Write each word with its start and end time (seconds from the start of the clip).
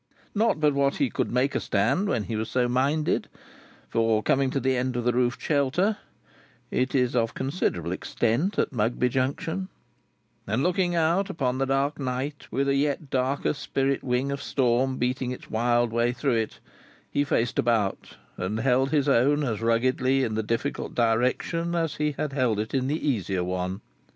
Not 0.33 0.59
but 0.59 0.73
what 0.73 0.95
he 0.95 1.11
could 1.11 1.31
make 1.31 1.53
a 1.53 1.59
stand 1.59 2.07
when 2.09 2.23
he 2.23 2.35
was 2.35 2.49
so 2.49 2.67
minded, 2.67 3.29
for, 3.87 4.23
coming 4.23 4.49
to 4.49 4.59
the 4.59 4.75
end 4.75 4.95
of 4.95 5.03
the 5.03 5.13
roofed 5.13 5.39
shelter 5.39 5.95
(it 6.71 6.95
is 6.95 7.15
of 7.15 7.35
considerable 7.35 7.91
extent 7.91 8.57
at 8.57 8.71
Mugby 8.73 9.09
Junction) 9.09 9.69
and 10.47 10.63
looking 10.63 10.95
out 10.95 11.29
upon 11.29 11.59
the 11.59 11.67
dark 11.67 11.99
night, 11.99 12.47
with 12.49 12.67
a 12.67 12.73
yet 12.73 13.11
darker 13.11 13.53
spirit 13.53 14.03
wing 14.03 14.31
of 14.31 14.41
storm 14.41 14.97
beating 14.97 15.29
its 15.29 15.51
wild 15.51 15.91
way 15.91 16.13
through 16.13 16.33
it, 16.37 16.59
he 17.11 17.23
faced 17.23 17.59
about, 17.59 18.17
and 18.37 18.59
held 18.61 18.89
his 18.89 19.07
own 19.07 19.43
as 19.43 19.61
ruggedly 19.61 20.23
in 20.23 20.33
the 20.33 20.41
difficult 20.41 20.95
direction, 20.95 21.75
as 21.75 21.97
he 21.97 22.13
had 22.13 22.33
held 22.33 22.59
it 22.59 22.73
in 22.73 22.87
the 22.87 23.07
easier 23.07 23.43
one. 23.43 23.81